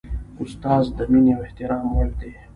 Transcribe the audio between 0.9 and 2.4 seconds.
د مینې او احترام وړ دی.